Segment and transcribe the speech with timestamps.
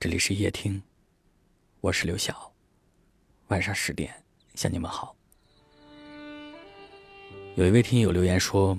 [0.00, 0.82] 这里是夜听，
[1.82, 2.50] 我是刘晓。
[3.48, 4.10] 晚上十点
[4.54, 5.14] 向你们好。
[7.54, 8.74] 有一位听友留言说：“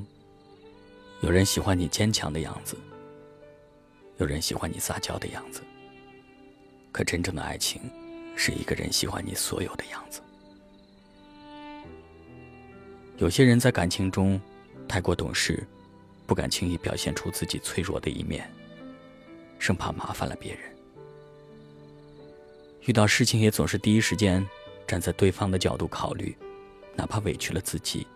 [1.21, 2.75] 有人喜欢你坚强的样子，
[4.17, 5.61] 有人喜欢你撒娇的样子。
[6.91, 7.83] 可真正的爱情，
[8.35, 10.23] 是一个人喜欢你所有的样子。”
[13.19, 14.41] 有些人在感情中
[14.87, 15.63] 太过懂事，
[16.25, 18.51] 不敢轻易表现出自己脆弱的一面，
[19.59, 20.70] 生怕麻烦了别人。
[22.85, 24.45] 遇到事情也总是第一时间
[24.87, 26.35] 站在对方的角度考虑，
[26.95, 28.07] 哪怕委屈了自己，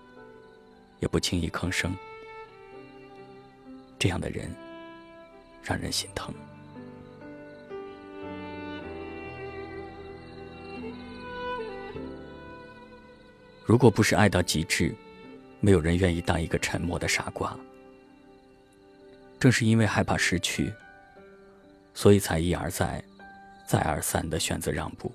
[0.99, 1.95] 也不轻易吭声。
[3.99, 4.53] 这样的人
[5.63, 6.33] 让人心疼。
[13.63, 14.93] 如果不是爱到极致，
[15.59, 17.55] 没有人愿意当一个沉默的傻瓜。
[19.39, 20.73] 正是因为害怕失去，
[21.93, 23.03] 所以才一而再。
[23.65, 25.11] 再而三的选择让步，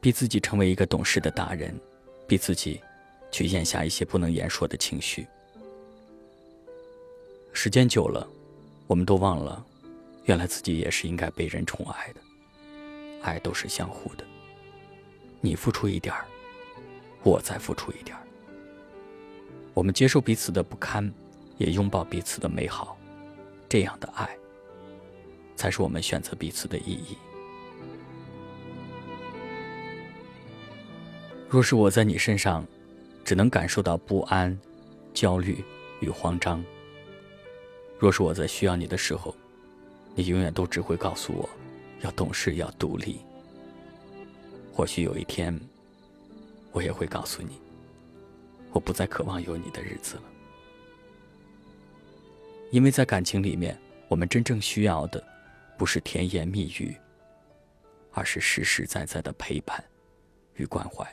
[0.00, 1.78] 逼自己成为一个懂事的大人，
[2.26, 2.80] 逼自己
[3.30, 5.26] 去咽下一些不能言说的情绪。
[7.52, 8.26] 时间久了，
[8.86, 9.64] 我们都忘了，
[10.24, 12.20] 原来自己也是应该被人宠爱的。
[13.22, 14.24] 爱都是相互的，
[15.40, 16.24] 你付出一点儿，
[17.22, 18.22] 我再付出一点儿。
[19.74, 21.12] 我们接受彼此的不堪，
[21.58, 22.96] 也拥抱彼此的美好，
[23.68, 24.28] 这样的爱，
[25.56, 27.16] 才是我们选择彼此的意义。
[31.52, 32.66] 若是我在你身上，
[33.26, 34.58] 只能感受到不安、
[35.12, 35.62] 焦虑
[36.00, 36.64] 与慌张；
[37.98, 39.36] 若是我在需要你的时候，
[40.14, 41.46] 你永远都只会告诉我，
[42.00, 43.20] 要懂事，要独立。
[44.72, 45.54] 或许有一天，
[46.70, 47.60] 我也会告诉你，
[48.70, 50.22] 我不再渴望有你的日子了。
[52.70, 55.22] 因为在感情里面，我们真正需要的，
[55.76, 56.96] 不是甜言蜜语，
[58.10, 59.84] 而是实实在在的陪伴
[60.54, 61.06] 与关怀。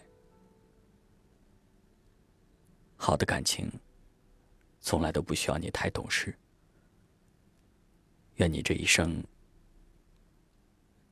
[3.02, 3.72] 好的感情，
[4.82, 6.38] 从来都不需要你太懂事。
[8.36, 9.24] 愿你这一生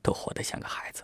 [0.01, 1.01] 都活得像个孩子。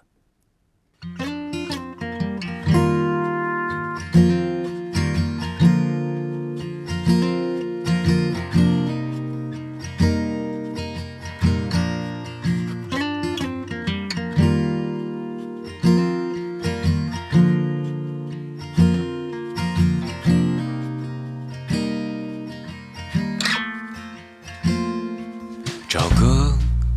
[25.94, 26.52] 找个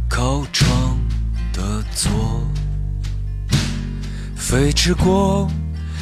[0.09, 0.99] 靠窗
[1.53, 2.11] 的座，
[4.35, 5.47] 飞驰过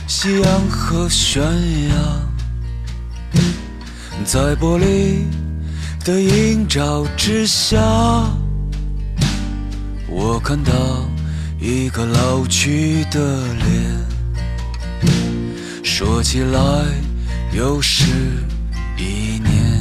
[0.07, 1.95] 夕阳和悬崖，
[4.25, 5.25] 在玻璃
[6.05, 7.81] 的映照之下，
[10.09, 10.73] 我看到
[11.59, 14.07] 一个老去的脸，
[15.83, 16.61] 说起来
[17.53, 18.05] 又是
[18.97, 19.74] 一年。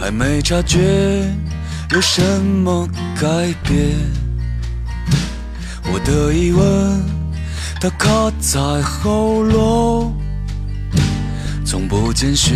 [0.00, 0.78] 还没察觉
[1.90, 2.86] 有什么
[3.20, 3.26] 改
[3.64, 3.96] 变，
[5.92, 7.02] 我的疑问
[7.80, 10.14] 它卡在喉咙，
[11.66, 12.54] 从不见血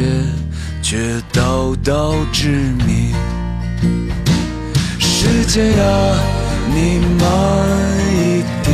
[0.82, 2.48] 却道道致
[2.86, 3.12] 命。
[5.00, 6.16] 时间呀，
[6.72, 7.26] 你慢
[8.14, 8.72] 一点，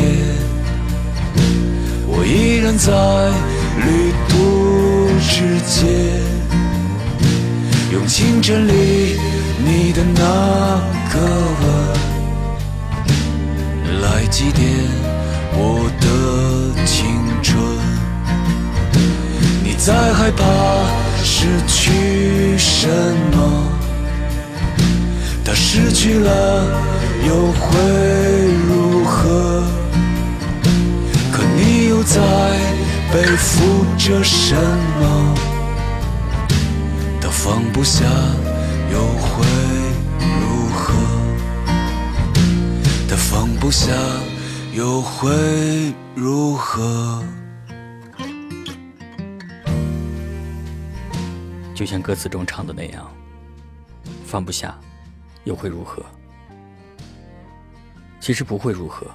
[2.07, 2.93] 我依然在
[3.83, 6.28] 旅途之间。
[7.91, 9.19] 用清晨里
[9.65, 10.21] 你的那
[11.11, 11.19] 个
[11.61, 11.65] 吻
[14.03, 14.61] 来祭奠
[15.55, 16.07] 我的
[16.85, 17.07] 青
[17.43, 17.57] 春。
[19.65, 20.45] 你在害怕
[21.25, 22.87] 失去什
[23.33, 23.37] 么？
[25.43, 26.67] 他失去了
[27.27, 27.81] 又会
[28.69, 29.63] 如何？
[31.33, 32.21] 可你又在
[33.11, 34.55] 背负着什
[35.01, 35.35] 么？
[37.41, 38.05] 放不下
[38.91, 39.47] 又会
[40.41, 40.93] 如何？
[43.09, 43.93] 他放不下
[44.75, 47.25] 又会如何？
[51.77, 53.09] 就像歌词中唱的那样，
[54.27, 54.77] 放不下
[55.45, 56.05] 又会如何？
[58.19, 59.07] 其实不会如何。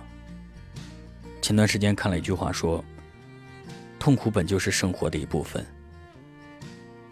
[1.42, 2.82] 前段时间看了一句话说
[4.00, 5.64] ：“痛苦本就是生活的一部分。”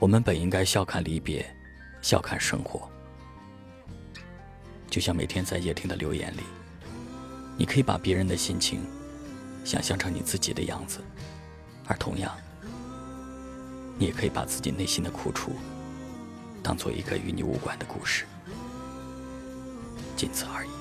[0.01, 1.45] 我们本应该笑看离别，
[2.01, 2.89] 笑看生活。
[4.89, 6.41] 就像每天在夜听的留言里，
[7.55, 8.81] 你可以把别人的心情
[9.63, 11.01] 想象成你自己的样子，
[11.85, 12.35] 而同样，
[13.99, 15.51] 你也可以把自己内心的苦楚
[16.63, 18.25] 当做一个与你无关的故事，
[20.17, 20.80] 仅此而已。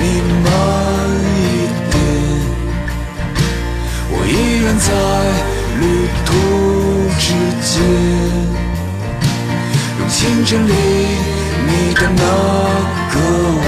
[0.00, 0.02] 你
[0.44, 0.46] 慢
[1.24, 1.36] 一
[1.90, 1.94] 点，
[4.10, 4.88] 我依然在
[5.80, 5.82] 旅
[6.24, 6.28] 途
[7.18, 7.26] 之
[7.66, 7.70] 间，
[9.98, 10.70] 用清晨里
[11.66, 12.22] 你的那
[13.12, 13.14] 个
[13.64, 13.66] 吻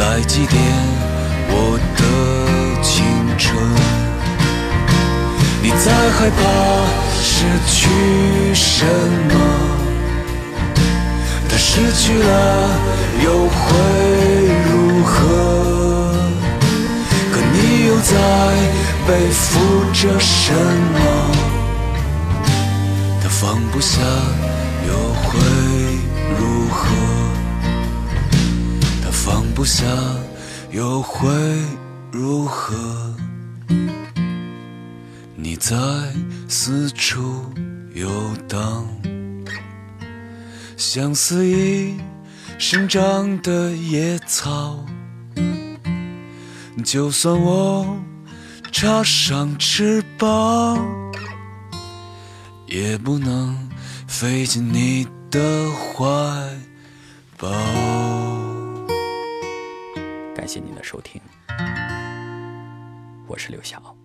[0.00, 0.52] 来祭奠
[1.48, 1.54] 我
[1.96, 2.00] 的
[2.82, 2.92] 青
[3.38, 3.44] 春。
[5.62, 6.40] 你在害怕
[7.22, 7.32] 失
[7.70, 7.72] 去
[8.54, 8.84] 什
[9.30, 9.33] 么？
[11.76, 12.70] 失去了
[13.24, 13.58] 又会
[14.70, 15.18] 如何？
[17.32, 17.56] 可你
[17.88, 18.14] 又在
[19.08, 19.58] 背负
[19.92, 20.98] 着什么？
[23.20, 24.00] 他放不下
[24.86, 24.94] 又
[25.24, 25.36] 会
[26.38, 26.80] 如何？
[29.02, 29.84] 他放不下
[30.70, 31.28] 又会
[32.12, 32.76] 如何？
[35.34, 35.74] 你在
[36.46, 37.52] 四处
[37.94, 38.08] 游
[38.48, 38.86] 荡。
[40.76, 41.96] 像肆意
[42.58, 44.84] 生长的野草，
[46.84, 47.96] 就算我
[48.72, 50.78] 插上翅膀，
[52.66, 53.56] 也不能
[54.08, 56.04] 飞进你的怀
[57.38, 57.48] 抱。
[60.34, 61.20] 感谢您的收听，
[63.26, 63.96] 我是刘晓。